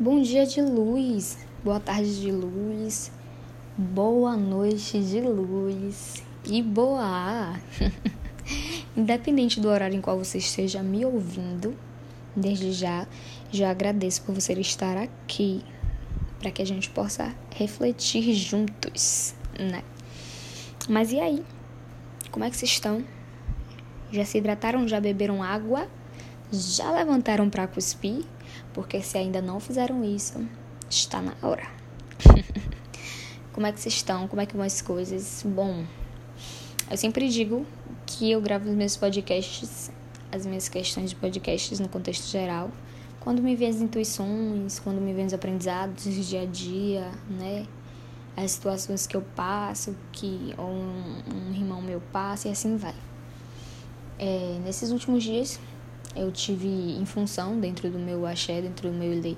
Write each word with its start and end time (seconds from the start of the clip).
Bom 0.00 0.22
dia 0.22 0.46
de 0.46 0.62
luz, 0.62 1.36
boa 1.64 1.80
tarde 1.80 2.20
de 2.20 2.30
luz, 2.30 3.10
boa 3.76 4.36
noite 4.36 5.02
de 5.02 5.20
luz 5.20 6.22
e 6.46 6.62
boa. 6.62 7.58
Independente 8.96 9.58
do 9.58 9.66
horário 9.66 9.96
em 9.96 10.00
qual 10.00 10.16
você 10.16 10.38
esteja 10.38 10.84
me 10.84 11.04
ouvindo, 11.04 11.76
desde 12.36 12.70
já, 12.70 13.08
já 13.50 13.72
agradeço 13.72 14.22
por 14.22 14.36
você 14.36 14.52
estar 14.52 14.96
aqui, 14.96 15.64
para 16.38 16.52
que 16.52 16.62
a 16.62 16.64
gente 16.64 16.88
possa 16.90 17.34
refletir 17.56 18.32
juntos, 18.34 19.34
né? 19.58 19.82
Mas 20.88 21.10
e 21.10 21.18
aí? 21.18 21.44
Como 22.30 22.44
é 22.44 22.50
que 22.50 22.56
vocês 22.56 22.70
estão? 22.70 23.04
Já 24.12 24.24
se 24.24 24.38
hidrataram? 24.38 24.86
Já 24.86 25.00
beberam 25.00 25.42
água? 25.42 25.88
Já 26.52 26.92
levantaram 26.92 27.50
para 27.50 27.66
cuspir? 27.66 28.24
Porque 28.72 29.00
se 29.02 29.18
ainda 29.18 29.40
não 29.40 29.60
fizeram 29.60 30.04
isso, 30.04 30.46
está 30.88 31.20
na 31.20 31.34
hora. 31.42 31.66
Como 33.52 33.66
é 33.66 33.72
que 33.72 33.80
vocês 33.80 33.94
estão? 33.94 34.28
Como 34.28 34.40
é 34.40 34.46
que 34.46 34.56
vão 34.56 34.64
as 34.64 34.80
coisas? 34.80 35.44
Bom, 35.44 35.84
eu 36.90 36.96
sempre 36.96 37.28
digo 37.28 37.66
que 38.06 38.30
eu 38.30 38.40
gravo 38.40 38.68
os 38.68 38.74
meus 38.74 38.96
podcasts, 38.96 39.90
as 40.30 40.46
minhas 40.46 40.68
questões 40.68 41.10
de 41.10 41.16
podcasts 41.16 41.80
no 41.80 41.88
contexto 41.88 42.30
geral, 42.30 42.70
quando 43.20 43.42
me 43.42 43.56
vêm 43.56 43.68
as 43.68 43.80
intuições, 43.80 44.78
quando 44.78 45.00
me 45.00 45.12
vêm 45.12 45.26
os 45.26 45.34
aprendizados 45.34 46.04
do 46.04 46.10
dia 46.10 46.42
a 46.42 46.46
dia, 46.46 47.10
né? 47.28 47.66
As 48.36 48.52
situações 48.52 49.06
que 49.06 49.16
eu 49.16 49.22
passo, 49.34 49.96
que 50.12 50.54
ou 50.56 50.70
um, 50.70 51.22
um 51.34 51.52
irmão 51.52 51.82
meu 51.82 52.00
passa 52.12 52.48
e 52.48 52.52
assim 52.52 52.76
vai. 52.76 52.94
É, 54.18 54.58
nesses 54.64 54.90
últimos 54.90 55.22
dias 55.22 55.60
eu 56.16 56.30
tive 56.32 56.68
em 56.68 57.04
função 57.04 57.58
dentro 57.58 57.90
do 57.90 57.98
meu 57.98 58.26
axé, 58.26 58.60
dentro 58.60 58.90
do 58.90 58.96
meu 58.96 59.12
ilê. 59.12 59.36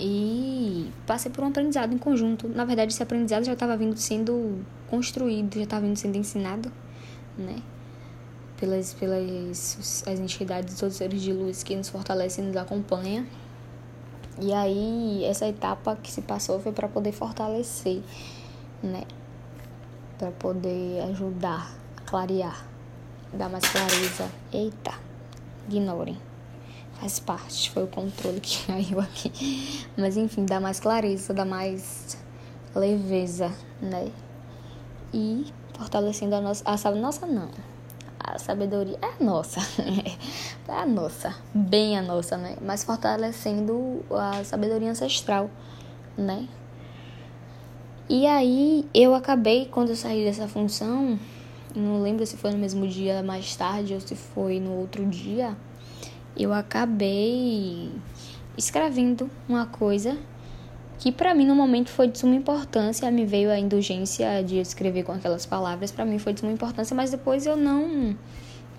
E 0.00 0.90
passei 1.06 1.30
por 1.30 1.42
um 1.42 1.48
aprendizado 1.48 1.92
em 1.92 1.98
conjunto. 1.98 2.48
Na 2.48 2.64
verdade, 2.64 2.92
esse 2.92 3.02
aprendizado 3.02 3.44
já 3.44 3.52
estava 3.52 3.76
vindo 3.76 3.96
sendo 3.96 4.64
construído, 4.88 5.56
já 5.56 5.64
estava 5.64 5.86
vindo 5.86 5.96
sendo 5.96 6.16
ensinado, 6.16 6.70
né? 7.36 7.56
Pelas, 8.56 8.94
pelas 8.94 10.04
as 10.06 10.20
entidades, 10.20 10.78
todos 10.78 10.94
os 10.94 10.98
seres 10.98 11.20
de 11.20 11.32
luz 11.32 11.62
que 11.62 11.74
nos 11.74 11.88
fortalecem 11.88 12.44
e 12.44 12.46
nos 12.48 12.56
acompanham. 12.56 13.26
E 14.40 14.52
aí, 14.52 15.24
essa 15.24 15.48
etapa 15.48 15.96
que 15.96 16.12
se 16.12 16.22
passou 16.22 16.60
foi 16.60 16.70
para 16.70 16.86
poder 16.88 17.10
fortalecer, 17.10 18.00
né? 18.80 19.02
Para 20.16 20.30
poder 20.30 21.02
ajudar 21.10 21.72
clarear, 22.06 22.64
dar 23.32 23.48
mais 23.48 23.64
clareza. 23.64 24.30
Eita! 24.52 25.07
Ignorem. 25.68 26.18
Faz 27.00 27.20
parte, 27.20 27.70
foi 27.70 27.84
o 27.84 27.86
controle 27.86 28.40
que 28.40 28.66
caiu 28.66 29.00
aqui. 29.00 29.86
Mas 29.96 30.16
enfim, 30.16 30.44
dá 30.44 30.58
mais 30.58 30.80
clareza, 30.80 31.32
dá 31.32 31.44
mais 31.44 32.18
leveza, 32.74 33.52
né? 33.80 34.10
E 35.12 35.46
fortalecendo 35.76 36.34
a 36.34 36.40
nossa. 36.40 36.64
A 36.66 36.90
nossa 36.92 37.26
não. 37.26 37.50
A 38.18 38.38
sabedoria 38.38 38.98
é 39.00 39.06
a 39.06 39.24
nossa. 39.24 39.60
é 40.68 40.72
a 40.72 40.84
nossa. 40.84 41.34
Bem 41.54 41.96
a 41.96 42.02
nossa, 42.02 42.36
né? 42.36 42.56
Mas 42.60 42.84
fortalecendo 42.84 44.04
a 44.10 44.42
sabedoria 44.44 44.90
ancestral, 44.90 45.50
né? 46.16 46.48
E 48.08 48.26
aí 48.26 48.88
eu 48.94 49.14
acabei, 49.14 49.66
quando 49.66 49.90
eu 49.90 49.96
saí 49.96 50.24
dessa 50.24 50.48
função, 50.48 51.18
não 51.74 52.02
lembro 52.02 52.26
se 52.26 52.36
foi 52.36 52.50
no 52.50 52.58
mesmo 52.58 52.86
dia 52.86 53.22
mais 53.22 53.54
tarde 53.56 53.94
ou 53.94 54.00
se 54.00 54.14
foi 54.14 54.60
no 54.60 54.72
outro 54.72 55.04
dia, 55.06 55.56
eu 56.36 56.52
acabei 56.52 57.90
escrevendo 58.56 59.30
uma 59.48 59.66
coisa 59.66 60.16
que 60.98 61.12
para 61.12 61.34
mim 61.34 61.46
no 61.46 61.54
momento 61.54 61.90
foi 61.90 62.08
de 62.08 62.18
suma 62.18 62.34
importância, 62.34 63.10
me 63.10 63.24
veio 63.24 63.50
a 63.50 63.58
indulgência 63.58 64.42
de 64.42 64.58
escrever 64.58 65.04
com 65.04 65.12
aquelas 65.12 65.46
palavras, 65.46 65.92
para 65.92 66.04
mim 66.04 66.18
foi 66.18 66.32
de 66.32 66.40
suma 66.40 66.52
importância, 66.52 66.94
mas 66.94 67.10
depois 67.10 67.46
eu 67.46 67.56
não, 67.56 68.16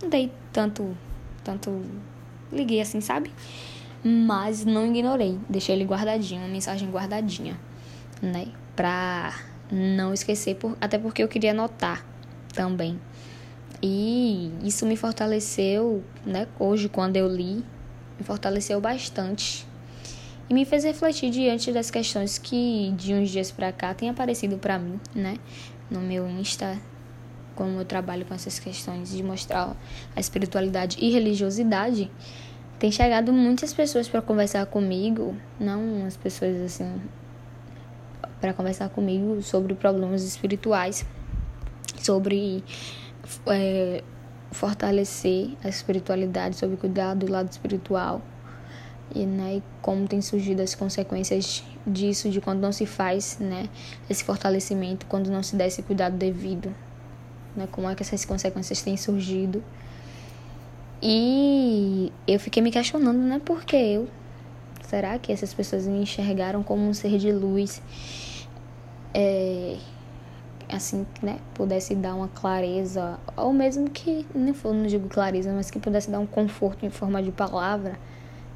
dei 0.10 0.32
tanto 0.52 0.96
tanto 1.44 1.82
liguei 2.52 2.82
assim, 2.82 3.00
sabe? 3.00 3.32
Mas 4.04 4.66
não 4.66 4.86
ignorei, 4.86 5.38
deixei 5.50 5.76
ele 5.76 5.86
guardadinho, 5.86 6.42
uma 6.42 6.50
mensagem 6.50 6.90
guardadinha, 6.90 7.60
né? 8.22 8.48
Pra 8.76 9.34
não 9.72 10.14
esquecer, 10.14 10.56
por, 10.56 10.78
até 10.80 10.98
porque 10.98 11.22
eu 11.24 11.28
queria 11.28 11.52
anotar 11.52 12.06
também. 12.54 13.00
E 13.82 14.52
isso 14.64 14.86
me 14.86 14.98
fortaleceu, 14.98 16.04
né? 16.26 16.48
Hoje, 16.60 16.90
quando 16.90 17.16
eu 17.16 17.28
li, 17.28 17.64
me 18.18 18.26
fortaleceu 18.26 18.82
bastante. 18.82 19.66
E 20.50 20.54
me 20.54 20.66
fez 20.66 20.84
refletir 20.84 21.30
diante 21.30 21.72
das 21.72 21.90
questões 21.90 22.38
que 22.38 22.92
de 22.98 23.14
uns 23.14 23.30
dias 23.30 23.52
para 23.52 23.72
cá 23.72 23.94
tem 23.94 24.10
aparecido 24.10 24.58
para 24.58 24.78
mim, 24.78 25.00
né? 25.16 25.38
No 25.90 26.02
meu 26.02 26.28
Insta, 26.28 26.78
como 27.56 27.80
eu 27.80 27.86
trabalho 27.86 28.26
com 28.26 28.34
essas 28.34 28.60
questões 28.60 29.12
de 29.12 29.24
mostrar 29.24 29.76
a 30.16 30.20
espiritualidade 30.20 30.98
e 31.00 31.12
religiosidade, 31.12 32.12
tem 32.80 32.92
chegado 32.92 33.32
muitas 33.32 33.74
pessoas 33.74 34.08
para 34.08 34.22
conversar 34.22 34.66
comigo, 34.66 35.36
não 35.60 36.06
as 36.06 36.18
pessoas 36.18 36.56
assim, 36.62 37.02
para 38.42 38.54
conversar 38.54 38.90
comigo 38.90 39.42
sobre 39.42 39.76
problemas 39.76 40.24
espirituais 40.24 41.06
sobre 41.98 42.64
é, 43.48 44.04
fortalecer 44.52 45.52
a 45.64 45.70
espiritualidade, 45.70 46.56
sobre 46.56 46.78
cuidar 46.78 47.14
do 47.14 47.30
lado 47.32 47.52
espiritual 47.52 48.22
e, 49.14 49.26
né, 49.26 49.56
e 49.58 49.64
como 49.82 50.08
tem 50.08 50.22
surgido 50.22 50.62
as 50.62 50.76
consequências 50.76 51.64
disso, 51.86 52.30
de 52.30 52.40
quando 52.40 52.60
não 52.60 52.72
se 52.72 52.86
faz 52.86 53.38
né, 53.40 53.70
esse 54.10 54.24
fortalecimento, 54.24 55.06
quando 55.08 55.30
não 55.30 55.42
se 55.42 55.56
dá 55.56 55.66
esse 55.66 55.82
cuidado 55.82 56.16
devido, 56.16 56.74
né, 57.56 57.68
como 57.72 57.90
é 57.90 57.96
que 57.96 58.04
essas 58.04 58.24
consequências 58.26 58.82
têm 58.82 58.98
surgido. 58.98 59.64
E 61.02 62.12
eu 62.28 62.40
fiquei 62.40 62.62
me 62.62 62.72
questionando, 62.72 63.18
né, 63.18 63.42
porque 63.44 63.76
eu, 63.76 64.08
será 64.84 65.18
que 65.18 65.32
essas 65.32 65.54
pessoas 65.54 65.88
me 65.88 66.02
enxergaram 66.02 66.62
como 66.62 66.88
um 66.88 66.94
ser 66.94 67.18
de 67.18 67.32
luz? 67.32 67.82
É, 69.14 69.78
assim, 70.70 71.06
né, 71.22 71.40
pudesse 71.54 71.96
dar 71.96 72.16
uma 72.16 72.28
clareza, 72.28 73.20
ou 73.36 73.52
mesmo 73.52 73.90
que, 73.90 74.26
não, 74.34 74.54
não 74.74 74.88
digo 74.88 75.08
clareza, 75.10 75.52
mas 75.52 75.72
que 75.72 75.80
pudesse 75.80 76.10
dar 76.10 76.20
um 76.20 76.28
conforto 76.28 76.86
em 76.86 76.90
forma 76.90 77.22
de 77.22 77.32
palavra, 77.32 78.00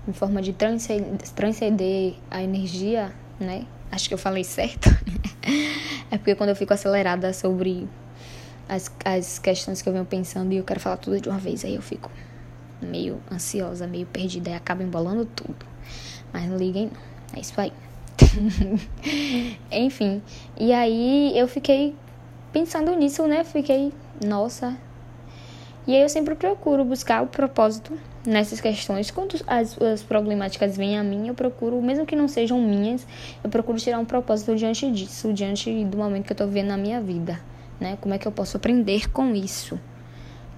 em 0.07 0.13
forma 0.13 0.41
de 0.41 0.53
transcender, 0.53 2.15
a 2.29 2.43
energia, 2.43 3.13
né? 3.39 3.65
Acho 3.91 4.07
que 4.07 4.13
eu 4.13 4.17
falei 4.17 4.43
certo. 4.43 4.89
é 6.11 6.17
porque 6.17 6.35
quando 6.35 6.49
eu 6.49 6.55
fico 6.55 6.73
acelerada 6.73 7.33
sobre 7.33 7.87
as, 8.67 8.91
as 9.05 9.39
questões 9.39 9.81
que 9.81 9.89
eu 9.89 9.93
venho 9.93 10.05
pensando 10.05 10.51
e 10.53 10.57
eu 10.57 10.63
quero 10.63 10.79
falar 10.79 10.97
tudo 10.97 11.19
de 11.19 11.29
uma 11.29 11.37
vez, 11.37 11.63
aí 11.63 11.75
eu 11.75 11.81
fico 11.81 12.11
meio 12.81 13.21
ansiosa, 13.31 13.87
meio 13.87 14.05
perdida 14.05 14.49
e 14.49 14.53
acabo 14.53 14.83
embolando 14.83 15.25
tudo. 15.25 15.65
Mas 16.31 16.49
não 16.49 16.57
liguem 16.57 16.87
não. 16.87 17.13
É 17.35 17.39
isso 17.39 17.59
aí. 17.59 17.71
Enfim, 19.71 20.21
e 20.59 20.71
aí 20.71 21.37
eu 21.37 21.47
fiquei 21.47 21.95
pensando 22.53 22.95
nisso, 22.95 23.27
né, 23.27 23.43
fiquei, 23.43 23.91
nossa. 24.23 24.77
E 25.85 25.93
aí 25.93 26.01
eu 26.01 26.07
sempre 26.07 26.35
procuro 26.35 26.85
buscar 26.85 27.23
o 27.23 27.27
propósito 27.27 27.97
nessas 28.25 28.61
questões. 28.61 29.11
Quando 29.11 29.35
as, 29.45 29.77
as 29.81 30.01
problemáticas 30.03 30.77
vêm 30.77 30.97
a 30.97 31.03
mim, 31.03 31.27
eu 31.27 31.33
procuro, 31.33 31.81
mesmo 31.81 32.05
que 32.05 32.15
não 32.15 32.27
sejam 32.27 32.61
minhas, 32.61 33.05
eu 33.43 33.49
procuro 33.49 33.77
tirar 33.77 33.99
um 33.99 34.05
propósito 34.05 34.55
diante 34.55 34.89
disso, 34.91 35.33
diante 35.33 35.83
do 35.83 35.97
momento 35.97 36.25
que 36.25 36.31
eu 36.31 36.37
tô 36.37 36.45
vivendo 36.45 36.67
na 36.67 36.77
minha 36.77 37.01
vida, 37.01 37.37
né? 37.81 37.97
Como 37.99 38.13
é 38.13 38.17
que 38.17 38.25
eu 38.25 38.31
posso 38.31 38.55
aprender 38.55 39.09
com 39.09 39.35
isso? 39.35 39.77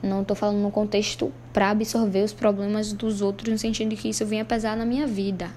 Não 0.04 0.22
estou 0.22 0.36
falando 0.36 0.60
no 0.60 0.70
contexto 0.70 1.34
para 1.52 1.72
absorver 1.72 2.24
os 2.24 2.34
problemas 2.34 2.94
dos 2.94 3.22
outros 3.22 3.52
no 3.52 3.58
sentido 3.58 3.90
de 3.90 3.96
que 3.96 4.10
isso 4.10 4.24
venha 4.26 4.46
pesar 4.46 4.78
na 4.78 4.86
minha 4.86 5.08
vida, 5.08 5.50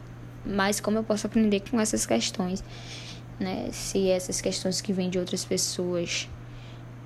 mas 0.47 0.81
como 0.81 0.97
eu 0.97 1.05
posso 1.05 1.27
aprender 1.27 1.63
com 1.69 1.79
essas 1.79 2.07
questões 2.07 2.65
né? 3.39 3.69
Se 3.73 4.09
essas 4.11 4.41
questões 4.41 4.81
que 4.81 4.93
vêm 4.93 5.09
de 5.09 5.19
outras 5.19 5.45
pessoas 5.45 6.29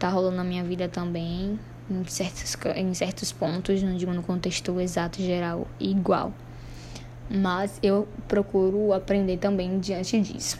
tá 0.02 0.08
rolando 0.08 0.36
na 0.36 0.42
minha 0.42 0.64
vida 0.64 0.88
também, 0.88 1.60
em 1.88 2.04
certos, 2.06 2.56
em 2.74 2.92
certos 2.92 3.30
pontos, 3.30 3.80
não 3.84 3.96
digo 3.96 4.12
no 4.12 4.20
contexto 4.20 4.80
exato, 4.80 5.22
geral, 5.22 5.68
igual. 5.78 6.34
Mas 7.30 7.78
eu 7.80 8.08
procuro 8.26 8.92
aprender 8.92 9.36
também 9.36 9.78
diante 9.78 10.20
disso. 10.20 10.58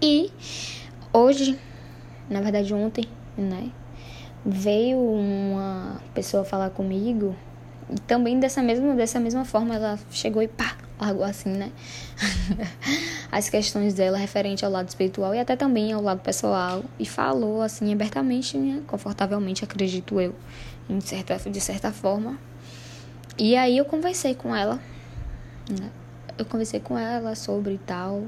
E 0.00 0.30
hoje, 1.12 1.58
na 2.30 2.40
verdade 2.40 2.72
ontem, 2.72 3.04
né? 3.36 3.72
Veio 4.46 4.96
uma 4.96 6.00
pessoa 6.14 6.44
falar 6.44 6.70
comigo 6.70 7.34
e 7.90 7.98
também 8.02 8.38
dessa 8.38 8.62
mesma, 8.62 8.94
dessa 8.94 9.18
mesma 9.18 9.44
forma 9.44 9.74
ela 9.74 9.98
chegou 10.12 10.40
e 10.40 10.46
pá, 10.46 10.76
algo 11.00 11.22
assim, 11.22 11.48
né? 11.48 11.72
As 13.32 13.48
questões 13.48 13.94
dela 13.94 14.18
referente 14.18 14.64
ao 14.64 14.70
lado 14.70 14.88
espiritual 14.88 15.34
e 15.34 15.38
até 15.38 15.56
também 15.56 15.92
ao 15.92 16.02
lado 16.02 16.20
pessoal 16.20 16.84
e 16.98 17.06
falou 17.06 17.62
assim 17.62 17.92
abertamente, 17.92 18.58
né? 18.58 18.82
confortavelmente, 18.86 19.64
acredito 19.64 20.20
eu, 20.20 20.34
em 20.88 21.00
certa, 21.00 21.38
de 21.48 21.60
certa 21.60 21.90
forma. 21.90 22.38
E 23.38 23.56
aí 23.56 23.78
eu 23.78 23.84
conversei 23.84 24.34
com 24.34 24.54
ela, 24.54 24.78
né? 25.68 25.90
eu 26.36 26.44
conversei 26.44 26.80
com 26.80 26.98
ela 26.98 27.34
sobre 27.34 27.80
tal, 27.86 28.24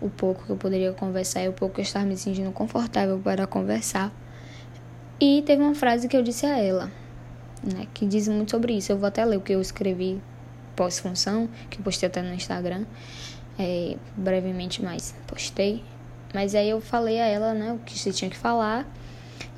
o 0.00 0.08
pouco 0.08 0.44
que 0.44 0.50
eu 0.50 0.56
poderia 0.56 0.92
conversar 0.92 1.42
e 1.42 1.48
o 1.48 1.52
pouco 1.52 1.74
que 1.74 1.80
eu 1.82 1.84
estava 1.84 2.06
me 2.06 2.16
sentindo 2.16 2.50
confortável 2.50 3.18
para 3.18 3.46
conversar. 3.46 4.10
E 5.20 5.42
teve 5.42 5.62
uma 5.62 5.74
frase 5.74 6.08
que 6.08 6.16
eu 6.16 6.22
disse 6.22 6.46
a 6.46 6.56
ela, 6.56 6.90
né, 7.62 7.86
que 7.92 8.06
diz 8.06 8.26
muito 8.26 8.52
sobre 8.52 8.72
isso. 8.72 8.90
Eu 8.90 8.96
vou 8.96 9.06
até 9.06 9.22
ler 9.22 9.36
o 9.36 9.40
que 9.42 9.52
eu 9.52 9.60
escrevi 9.60 10.18
pós-função, 10.80 11.46
que 11.68 11.78
eu 11.78 11.84
postei 11.84 12.06
até 12.06 12.22
no 12.22 12.32
Instagram, 12.32 12.86
é, 13.58 13.98
brevemente 14.16 14.82
mais 14.82 15.14
postei. 15.26 15.84
Mas 16.32 16.54
aí 16.54 16.70
eu 16.70 16.80
falei 16.80 17.20
a 17.20 17.26
ela, 17.26 17.52
né, 17.52 17.74
o 17.74 17.78
que 17.80 17.98
você 17.98 18.10
tinha 18.10 18.30
que 18.30 18.36
falar 18.36 18.90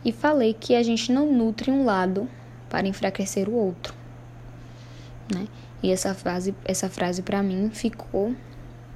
e 0.04 0.10
falei 0.10 0.52
que 0.52 0.74
a 0.74 0.82
gente 0.82 1.12
não 1.12 1.32
nutre 1.32 1.70
um 1.70 1.84
lado 1.84 2.28
para 2.68 2.88
enfraquecer 2.88 3.48
o 3.48 3.52
outro, 3.52 3.94
né? 5.32 5.46
E 5.80 5.92
essa 5.92 6.12
frase, 6.12 6.56
essa 6.64 6.88
frase 6.88 7.22
para 7.22 7.40
mim 7.40 7.70
ficou 7.70 8.34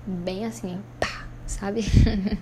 bem 0.05 0.47
assim, 0.47 0.81
pá, 0.99 1.29
sabe? 1.47 1.85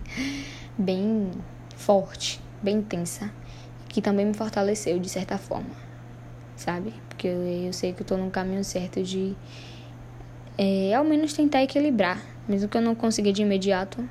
bem 0.78 1.30
forte, 1.76 2.40
bem 2.62 2.78
intensa, 2.78 3.30
que 3.90 4.00
também 4.00 4.24
me 4.24 4.32
fortaleceu 4.32 4.98
de 4.98 5.10
certa 5.10 5.36
forma, 5.36 5.74
sabe? 6.56 6.94
Porque 7.10 7.28
eu, 7.28 7.42
eu 7.66 7.72
sei 7.74 7.92
que 7.92 8.00
eu 8.00 8.06
tô 8.06 8.16
no 8.16 8.30
caminho 8.30 8.64
certo 8.64 9.02
de 9.02 9.36
é, 10.56 10.94
ao 10.94 11.04
menos 11.04 11.32
tentar 11.32 11.62
equilibrar, 11.62 12.22
mesmo 12.48 12.68
que 12.68 12.76
eu 12.76 12.82
não 12.82 12.94
consiga 12.94 13.32
de 13.32 13.42
imediato 13.42 14.06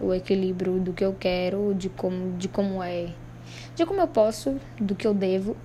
o 0.00 0.12
equilíbrio 0.12 0.78
do 0.78 0.92
que 0.92 1.04
eu 1.04 1.14
quero, 1.18 1.74
de 1.74 1.88
como, 1.88 2.36
de 2.36 2.48
como 2.48 2.82
é, 2.82 3.08
de 3.74 3.86
como 3.86 4.00
eu 4.00 4.08
posso, 4.08 4.56
do 4.78 4.94
que 4.94 5.06
eu 5.06 5.14
devo, 5.14 5.56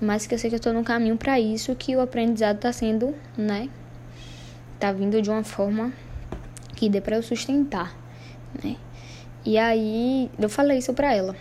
mas 0.00 0.26
que 0.26 0.34
eu 0.34 0.38
sei 0.38 0.50
que 0.50 0.56
eu 0.56 0.60
tô 0.60 0.72
no 0.72 0.84
caminho 0.84 1.16
para 1.16 1.40
isso, 1.40 1.74
que 1.74 1.96
o 1.96 2.00
aprendizado 2.00 2.58
tá 2.58 2.72
sendo, 2.72 3.14
né, 3.36 3.68
tá 4.78 4.92
vindo 4.92 5.20
de 5.20 5.30
uma 5.30 5.42
forma 5.42 5.92
que 6.76 6.88
dê 6.88 7.00
para 7.00 7.16
eu 7.16 7.22
sustentar, 7.22 7.96
né? 8.62 8.76
E 9.44 9.58
aí 9.58 10.30
eu 10.38 10.48
falei 10.48 10.78
isso 10.78 10.92
para 10.94 11.14
ela. 11.14 11.36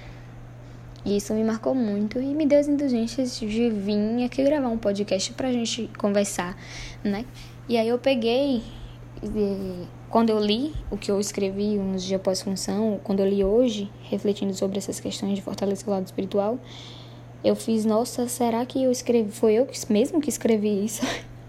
E 1.05 1.17
isso 1.17 1.33
me 1.33 1.43
marcou 1.43 1.75
muito 1.75 2.19
e 2.19 2.33
me 2.33 2.45
deu 2.45 2.59
as 2.59 2.67
indulgências 2.67 3.37
de 3.37 3.69
vir 3.69 4.23
aqui 4.23 4.43
gravar 4.43 4.69
um 4.69 4.77
podcast 4.77 5.33
pra 5.33 5.51
gente 5.51 5.89
conversar, 5.97 6.55
né? 7.03 7.25
E 7.67 7.77
aí 7.77 7.87
eu 7.87 7.97
peguei, 7.97 8.61
quando 10.09 10.29
eu 10.29 10.39
li 10.39 10.73
o 10.91 10.97
que 10.97 11.09
eu 11.09 11.17
escrevi 11.17 11.79
uns 11.79 12.03
dias 12.03 12.19
após 12.19 12.41
função, 12.41 12.99
quando 13.01 13.21
eu 13.21 13.27
li 13.27 13.41
hoje, 13.41 13.89
refletindo 14.03 14.53
sobre 14.53 14.77
essas 14.77 14.99
questões 14.99 15.35
de 15.35 15.41
fortalecer 15.41 15.87
o 15.87 15.91
lado 15.91 16.05
espiritual, 16.05 16.59
eu 17.41 17.55
fiz, 17.55 17.85
nossa, 17.85 18.27
será 18.27 18.65
que 18.65 18.83
eu 18.83 18.91
escrevi, 18.91 19.31
foi 19.31 19.53
eu 19.53 19.67
mesmo 19.89 20.19
que 20.19 20.29
escrevi 20.29 20.83
isso? 20.83 21.05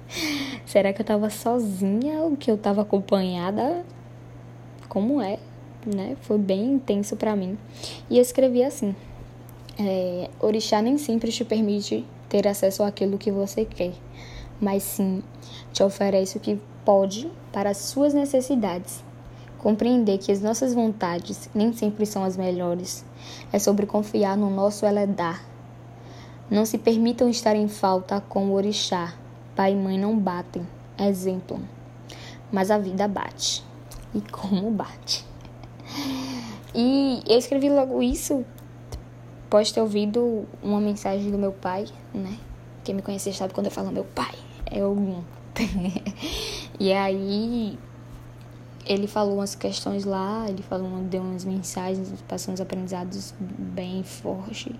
será 0.65 0.93
que 0.93 1.01
eu 1.01 1.05
tava 1.05 1.29
sozinha 1.31 2.21
ou 2.21 2.37
que 2.37 2.49
eu 2.49 2.57
tava 2.57 2.83
acompanhada? 2.83 3.85
Como 4.89 5.21
é, 5.21 5.41
né? 5.85 6.17
Foi 6.23 6.39
bem 6.39 6.75
intenso 6.75 7.17
para 7.17 7.35
mim. 7.35 7.59
E 8.09 8.19
eu 8.19 8.23
escrevi 8.23 8.63
assim: 8.63 8.95
é, 9.79 10.31
Orixá 10.41 10.81
nem 10.81 10.97
sempre 10.97 11.33
te 11.33 11.45
permite 11.45 12.05
ter 12.29 12.47
acesso 12.47 12.85
àquilo 12.85 13.19
que 13.19 13.33
você 13.33 13.65
quer 13.65 13.93
mas 14.61 14.83
sim 14.83 15.23
te 15.75 15.83
oferece 15.83 16.39
o 16.39 16.41
que 16.41 16.59
pode 16.85 17.31
para 17.53 17.71
as 17.71 17.77
suas 17.77 18.15
necessidades. 18.15 19.05
Compreender 19.59 20.19
que 20.19 20.33
as 20.33 20.41
nossas 20.41 20.73
vontades 20.73 21.51
nem 21.55 21.73
sempre 21.73 22.07
são 22.07 22.25
as 22.25 22.37
melhores 22.37 23.05
é 23.53 23.59
sobre 23.59 23.85
confiar 23.85 24.37
no 24.37 24.49
nosso 24.49 24.87
eledar. 24.87 25.45
Não 26.51 26.65
se 26.65 26.79
permitam 26.79 27.29
estar 27.29 27.57
em 27.57 27.69
falta 27.69 28.21
com 28.21 28.47
o 28.47 28.53
orixá. 28.53 29.15
Pai 29.57 29.73
e 29.73 29.77
mãe 29.77 29.99
não 29.99 30.19
batem. 30.19 30.67
Exemplo. 30.99 31.61
Mas 32.53 32.71
a 32.71 32.79
vida 32.79 33.09
bate. 33.09 33.65
E 34.15 34.21
como 34.23 34.71
bate. 34.71 35.25
E 36.77 37.23
eu 37.29 37.39
escrevi 37.39 37.71
logo 37.71 38.03
isso 38.03 38.45
após 39.47 39.71
ter 39.71 39.81
ouvido 39.81 40.45
uma 40.61 40.81
mensagem 40.81 41.31
do 41.31 41.39
meu 41.39 41.53
pai, 41.53 41.87
né? 42.13 42.37
Quem 42.83 42.93
me 42.93 43.03
conhece 43.03 43.33
sabe 43.33 43.55
quando 43.55 43.67
eu 43.67 43.71
falo 43.71 43.93
meu 43.93 44.03
pai, 44.03 44.35
é 44.69 44.81
algum. 44.81 45.23
e 46.79 46.93
aí 46.93 47.79
ele 48.87 49.07
falou 49.07 49.37
umas 49.37 49.55
questões 49.55 50.05
lá, 50.05 50.47
ele 50.49 50.63
falou, 50.63 50.89
deu 51.03 51.23
umas 51.23 51.45
mensagens, 51.45 52.13
passou 52.29 52.53
uns 52.53 52.61
aprendizados 52.61 53.35
bem 53.41 54.03
fortes. 54.03 54.75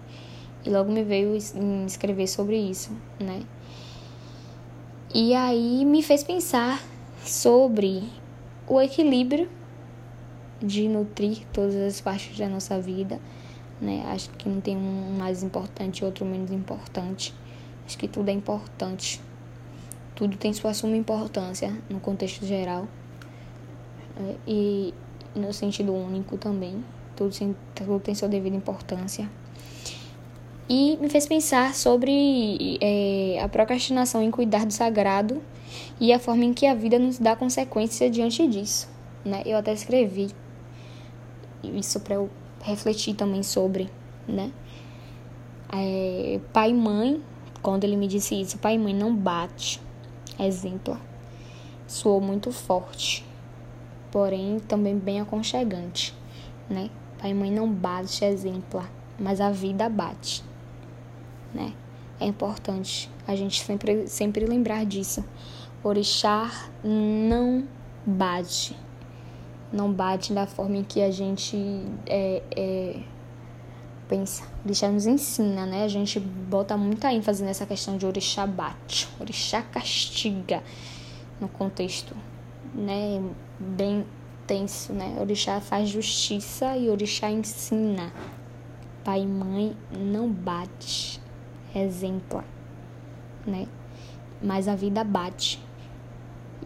E 0.65 0.71
logo 0.71 0.91
me 0.91 1.05
veio 1.05 1.37
escrever 1.87 2.27
sobre 2.27 2.57
isso, 2.57 2.91
né? 3.21 3.43
E 5.15 5.35
aí 5.35 5.85
me 5.85 6.03
fez 6.03 6.25
pensar 6.25 6.83
sobre 7.23 8.03
o 8.67 8.81
equilíbrio 8.81 9.49
de 10.61 10.89
nutrir 10.89 11.45
todas 11.53 11.75
as 11.77 12.01
partes 12.01 12.37
da 12.39 12.49
nossa 12.49 12.81
vida, 12.81 13.21
né? 13.81 14.05
Acho 14.07 14.31
que 14.31 14.49
não 14.49 14.61
tem 14.61 14.77
um 14.77 15.17
mais 15.19 15.43
importante 15.43 16.05
outro 16.05 16.25
menos 16.25 16.51
importante. 16.51 17.35
Acho 17.87 17.99
que 17.99 18.09
tudo 18.09 18.29
é 18.31 18.33
importante. 18.33 19.21
Tudo 20.15 20.37
tem 20.37 20.53
sua 20.53 20.73
suma 20.75 20.97
importância 20.97 21.77
no 21.89 21.99
contexto 21.99 22.47
geral 22.47 22.87
é, 24.17 24.35
e 24.47 24.95
no 25.35 25.53
sentido 25.53 25.93
único 25.93 26.37
também. 26.39 26.85
Tudo, 27.17 27.57
tudo 27.75 28.01
tem 28.01 28.15
sua 28.15 28.29
devida 28.29 28.57
importância. 28.57 29.29
E 30.69 30.97
me 30.97 31.11
fez 31.11 31.27
pensar 31.27 31.75
sobre 31.75 32.79
é, 32.81 33.41
a 33.43 33.49
procrastinação 33.49 34.23
em 34.23 34.31
cuidar 34.31 34.65
do 34.65 34.73
sagrado 34.73 35.43
e 36.01 36.13
a 36.13 36.19
forma 36.19 36.45
em 36.45 36.55
que 36.55 36.67
a 36.67 36.75
vida 36.75 36.99
nos 36.99 37.19
dá 37.19 37.37
consequência 37.37 38.09
diante 38.09 38.47
disso. 38.47 38.89
Né? 39.25 39.43
Eu 39.45 39.59
até 39.59 39.73
escrevi 39.73 40.31
isso 41.63 42.01
para 42.01 42.15
eu 42.15 42.31
refletir 42.63 43.15
também 43.15 43.43
sobre, 43.43 43.91
né? 44.27 44.51
É, 45.73 46.41
pai 46.53 46.71
e 46.71 46.75
mãe 46.75 47.23
quando 47.63 47.85
ele 47.85 47.97
me 47.97 48.07
disse 48.07 48.39
isso, 48.39 48.59
pai 48.59 48.75
e 48.75 48.79
mãe 48.79 48.95
não 48.95 49.15
bate. 49.15 49.81
Exemplo. 50.39 50.99
Soou 51.87 52.21
muito 52.21 52.51
forte, 52.51 53.25
porém 54.11 54.59
também 54.59 54.99
bem 54.99 55.21
aconchegante, 55.21 56.15
né? 56.69 56.91
Pai 57.19 57.31
e 57.31 57.35
mãe 57.35 57.51
não 57.51 57.71
bate, 57.71 58.25
exemplo, 58.25 58.83
mas 59.19 59.41
a 59.41 59.51
vida 59.51 59.89
bate, 59.89 60.43
né? 61.53 61.73
É 62.19 62.27
importante 62.27 63.11
a 63.27 63.35
gente 63.35 63.63
sempre, 63.63 64.07
sempre 64.07 64.47
lembrar 64.47 64.85
disso. 64.85 65.25
Orixá 65.83 66.51
não 66.83 67.67
bate. 68.07 68.77
Não 69.73 69.93
bate 69.93 70.33
da 70.33 70.47
forma 70.47 70.77
em 70.77 70.85
que 70.85 71.03
a 71.03 71.11
gente 71.11 71.57
é, 72.07 72.43
é 72.57 73.01
pensa. 74.09 74.45
Orixá 74.65 74.89
nos 74.89 75.07
ensina, 75.07 75.67
né? 75.67 75.85
A 75.85 75.89
gente 75.89 76.19
bota 76.21 76.77
muita 76.77 77.13
ênfase 77.13 77.43
nessa 77.43 77.67
questão 77.67 77.97
de 77.97 78.07
orixá 78.07 78.47
bate, 78.47 79.09
orixá 79.21 79.63
castiga 79.63 80.63
no 81.41 81.49
contexto, 81.49 82.15
né? 82.75 83.23
Bem 83.59 84.05
tenso, 84.47 84.93
né? 84.93 85.17
Orixá 85.21 85.61
faz 85.61 85.89
justiça 85.89 86.77
e 86.77 86.89
orixá 86.89 87.31
ensina. 87.31 88.13
Pai 89.03 89.23
e 89.23 89.27
mãe 89.27 89.77
não 89.91 90.31
bate, 90.31 91.21
exempla, 91.75 92.45
né? 93.47 93.67
Mas 94.43 94.67
a 94.69 94.75
vida 94.75 95.05
bate. 95.05 95.63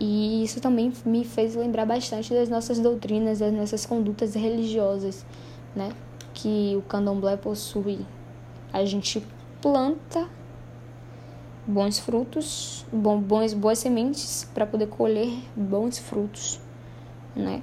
E 0.01 0.45
isso 0.45 0.61
também 0.61 0.93
me 1.05 1.25
fez 1.25 1.57
lembrar 1.57 1.85
bastante 1.85 2.33
das 2.33 2.49
nossas 2.49 2.79
doutrinas, 2.79 3.41
das 3.41 3.53
nossas 3.53 3.85
condutas 3.85 4.35
religiosas, 4.35 5.27
né? 5.75 5.91
Que 6.39 6.77
o 6.77 6.83
candomblé 6.83 7.37
possui. 7.37 8.07
A 8.73 8.85
gente 8.85 9.25
planta 9.61 10.29
bons 11.67 11.99
frutos, 11.99 12.87
bons, 12.93 13.53
boas 13.55 13.79
sementes 13.79 14.49
para 14.55 14.65
poder 14.65 14.87
colher 14.87 15.31
bons 15.57 15.99
frutos, 15.99 16.61
né? 17.35 17.63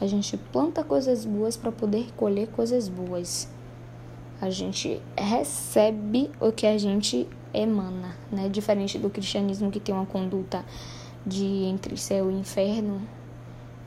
A 0.00 0.06
gente 0.06 0.36
planta 0.36 0.82
coisas 0.82 1.24
boas 1.24 1.56
para 1.56 1.70
poder 1.70 2.12
colher 2.16 2.48
coisas 2.48 2.88
boas. 2.88 3.48
A 4.40 4.50
gente 4.50 5.00
recebe 5.16 6.30
o 6.40 6.52
que 6.52 6.66
a 6.66 6.76
gente 6.76 7.28
emana, 7.54 8.16
né? 8.32 8.48
Diferente 8.48 8.98
do 8.98 9.10
cristianismo 9.10 9.70
que 9.70 9.80
tem 9.80 9.94
uma 9.94 10.06
conduta 10.06 10.64
de 11.24 11.44
entre 11.64 11.96
céu 11.96 12.30
e 12.30 12.34
inferno, 12.34 13.00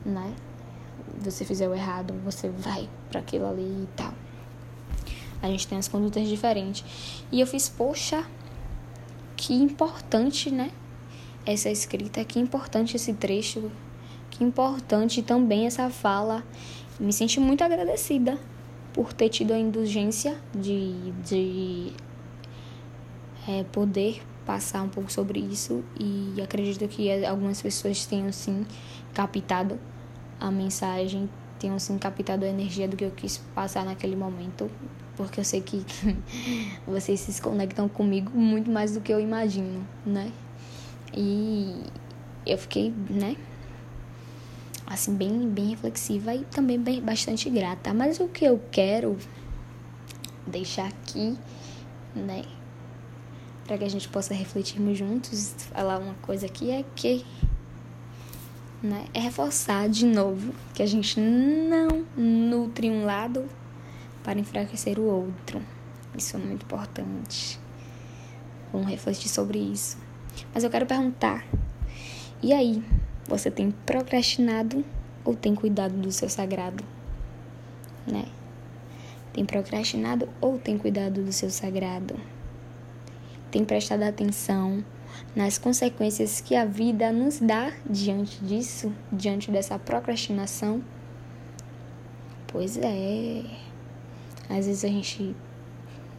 né? 0.04 0.34
Você 1.18 1.44
fizer 1.44 1.68
o 1.68 1.74
errado, 1.74 2.14
você 2.24 2.48
vai 2.48 2.88
para 3.10 3.20
aquilo 3.20 3.46
ali 3.46 3.62
e 3.62 3.88
tal. 3.94 4.21
A 5.42 5.48
gente 5.48 5.66
tem 5.66 5.76
as 5.76 5.88
condutas 5.88 6.28
diferentes. 6.28 6.84
E 7.30 7.40
eu 7.40 7.46
fiz, 7.46 7.68
poxa, 7.68 8.24
que 9.36 9.52
importante, 9.54 10.50
né? 10.50 10.70
Essa 11.44 11.68
escrita, 11.68 12.24
que 12.24 12.38
importante 12.38 12.96
esse 12.96 13.12
trecho, 13.12 13.70
que 14.30 14.44
importante 14.44 15.22
também 15.22 15.66
essa 15.66 15.90
fala. 15.90 16.44
Me 17.00 17.12
senti 17.12 17.40
muito 17.40 17.64
agradecida 17.64 18.38
por 18.92 19.12
ter 19.12 19.28
tido 19.28 19.52
a 19.52 19.58
indulgência 19.58 20.38
de, 20.54 21.10
de 21.24 21.92
é, 23.48 23.64
poder 23.64 24.22
passar 24.44 24.82
um 24.82 24.88
pouco 24.88 25.10
sobre 25.10 25.40
isso 25.40 25.84
e 25.98 26.40
acredito 26.40 26.86
que 26.88 27.24
algumas 27.24 27.62
pessoas 27.62 28.04
tenham 28.06 28.30
sim 28.32 28.66
captado 29.14 29.78
a 30.38 30.50
mensagem, 30.50 31.28
tenham 31.58 31.78
sim 31.78 31.96
captado 31.98 32.44
a 32.44 32.48
energia 32.48 32.88
do 32.88 32.96
que 32.96 33.04
eu 33.04 33.10
quis 33.10 33.38
passar 33.54 33.84
naquele 33.84 34.16
momento, 34.16 34.70
porque 35.16 35.40
eu 35.40 35.44
sei 35.44 35.60
que 35.60 35.84
vocês 36.86 37.20
se 37.20 37.40
conectam 37.40 37.88
comigo 37.88 38.30
muito 38.36 38.70
mais 38.70 38.92
do 38.94 39.00
que 39.00 39.12
eu 39.12 39.20
imagino, 39.20 39.86
né? 40.04 40.32
E 41.14 41.82
eu 42.46 42.56
fiquei, 42.58 42.92
né? 43.08 43.36
Assim, 44.86 45.14
bem, 45.14 45.48
bem 45.48 45.70
reflexiva 45.70 46.34
e 46.34 46.44
também 46.44 46.78
bem, 46.78 47.00
bastante 47.00 47.48
grata. 47.48 47.94
Mas 47.94 48.20
o 48.20 48.28
que 48.28 48.44
eu 48.44 48.60
quero 48.70 49.16
deixar 50.46 50.86
aqui, 50.86 51.36
né? 52.14 52.42
Para 53.66 53.78
que 53.78 53.84
a 53.84 53.88
gente 53.88 54.08
possa 54.08 54.34
refletirmos 54.34 54.98
juntos, 54.98 55.54
falar 55.72 55.98
uma 55.98 56.14
coisa 56.14 56.46
aqui 56.46 56.70
é 56.70 56.84
que 56.96 57.24
né, 58.82 59.06
é 59.14 59.20
reforçar 59.20 59.88
de 59.88 60.04
novo 60.04 60.52
que 60.74 60.82
a 60.82 60.86
gente 60.86 61.20
não 61.20 62.04
nutre 62.16 62.90
um 62.90 63.04
lado 63.04 63.48
para 64.22 64.38
enfraquecer 64.38 64.98
o 64.98 65.04
outro. 65.04 65.62
Isso 66.16 66.36
é 66.36 66.38
muito 66.38 66.64
importante. 66.64 67.58
Vamos 68.72 68.88
refletir 68.88 69.28
sobre 69.28 69.58
isso. 69.58 69.98
Mas 70.54 70.64
eu 70.64 70.70
quero 70.70 70.86
perguntar: 70.86 71.44
e 72.42 72.52
aí, 72.52 72.82
você 73.26 73.50
tem 73.50 73.70
procrastinado 73.70 74.84
ou 75.24 75.34
tem 75.34 75.54
cuidado 75.54 75.94
do 75.94 76.10
seu 76.10 76.28
sagrado? 76.28 76.84
Né? 78.06 78.24
Tem 79.32 79.44
procrastinado 79.44 80.28
ou 80.40 80.58
tem 80.58 80.76
cuidado 80.76 81.22
do 81.22 81.32
seu 81.32 81.50
sagrado? 81.50 82.18
Tem 83.50 83.64
prestado 83.64 84.02
atenção 84.02 84.84
nas 85.36 85.56
consequências 85.56 86.40
que 86.40 86.56
a 86.56 86.64
vida 86.64 87.12
nos 87.12 87.38
dá 87.38 87.72
diante 87.88 88.42
disso, 88.44 88.92
diante 89.12 89.50
dessa 89.50 89.78
procrastinação? 89.78 90.82
Pois 92.48 92.76
é. 92.76 93.71
Às 94.58 94.66
vezes 94.66 94.84
a 94.84 94.88
gente 94.88 95.34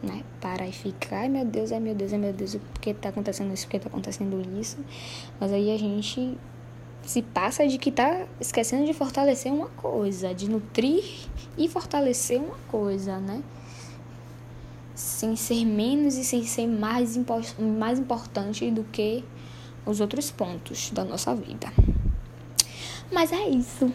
né, 0.02 0.22
para 0.40 0.66
e 0.66 0.72
fica, 0.72 1.16
ai 1.16 1.28
meu 1.28 1.44
Deus, 1.44 1.72
ai 1.72 1.80
meu 1.80 1.94
Deus, 1.94 2.12
ai 2.12 2.18
meu 2.18 2.32
Deus, 2.32 2.54
por 2.54 2.80
que 2.80 2.92
tá 2.92 3.08
acontecendo 3.08 3.52
isso, 3.52 3.66
por 3.66 3.70
que 3.70 3.78
tá 3.78 3.88
acontecendo 3.88 4.60
isso? 4.60 4.76
Mas 5.40 5.52
aí 5.52 5.74
a 5.74 5.78
gente 5.78 6.36
se 7.06 7.22
passa 7.22 7.66
de 7.66 7.78
que 7.78 7.90
tá 7.90 8.26
esquecendo 8.40 8.86
de 8.86 8.92
fortalecer 8.92 9.52
uma 9.52 9.68
coisa, 9.68 10.34
de 10.34 10.48
nutrir 10.48 11.04
e 11.56 11.68
fortalecer 11.68 12.38
uma 12.38 12.56
coisa, 12.68 13.18
né? 13.18 13.42
Sem 14.94 15.36
ser 15.36 15.64
menos 15.64 16.16
e 16.16 16.24
sem 16.24 16.44
ser 16.44 16.66
mais, 16.66 17.18
mais 17.58 17.98
importante 17.98 18.70
do 18.70 18.84
que 18.84 19.24
os 19.84 20.00
outros 20.00 20.30
pontos 20.30 20.90
da 20.90 21.04
nossa 21.04 21.34
vida. 21.34 21.70
Mas 23.12 23.32
é 23.32 23.48
isso. 23.48 23.92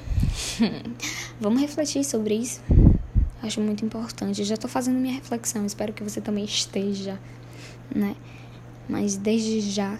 Vamos 1.39 1.61
refletir 1.61 2.03
sobre 2.03 2.35
isso. 2.35 2.61
Acho 3.41 3.61
muito 3.61 3.85
importante. 3.85 4.43
Já 4.43 4.55
estou 4.55 4.69
fazendo 4.69 4.97
minha 4.97 5.13
reflexão, 5.13 5.65
espero 5.65 5.93
que 5.93 6.03
você 6.03 6.19
também 6.19 6.43
esteja, 6.43 7.19
né? 7.93 8.15
Mas 8.87 9.15
desde 9.15 9.61
já, 9.61 9.97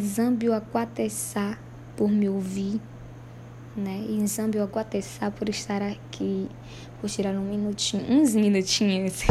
Zambio 0.00 0.54
Aquatessá 0.54 1.58
por 1.96 2.10
me 2.10 2.28
ouvir, 2.28 2.80
né? 3.76 4.06
Zambio 4.26 4.62
Aquatessá 4.62 5.30
por 5.30 5.48
estar 5.48 5.82
aqui, 5.82 6.48
por 7.00 7.10
tirar 7.10 7.34
um 7.34 7.44
minutinho, 7.44 8.02
uns 8.08 8.34
minutinhos, 8.34 9.22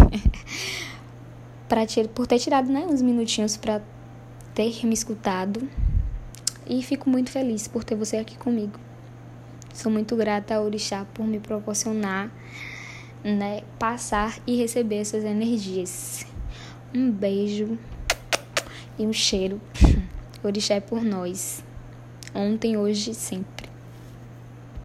para 1.68 1.82
por 2.14 2.28
ter 2.28 2.38
tirado, 2.38 2.72
né, 2.72 2.86
uns 2.88 3.02
minutinhos 3.02 3.58
para 3.58 3.82
ter 4.54 4.86
me 4.86 4.94
escutado. 4.94 5.68
E 6.68 6.82
fico 6.82 7.10
muito 7.10 7.30
feliz 7.30 7.68
por 7.68 7.84
ter 7.84 7.96
você 7.96 8.18
aqui 8.18 8.38
comigo. 8.38 8.80
Sou 9.74 9.92
muito 9.92 10.16
grata 10.16 10.56
ao 10.56 10.66
Orixá 10.66 11.06
por 11.14 11.26
me 11.26 11.40
proporcionar 11.40 12.32
né, 13.24 13.62
passar 13.80 14.38
e 14.46 14.56
receber 14.56 14.98
essas 14.98 15.24
energias. 15.24 16.26
Um 16.94 17.10
beijo 17.10 17.78
e 19.00 19.06
um 19.06 19.14
cheiro. 19.14 19.62
Orixá 20.44 20.76
é 20.76 20.80
por 20.80 21.04
nós. 21.04 21.64
Ontem, 22.36 22.78
hoje 22.78 23.14
sempre. 23.14 23.53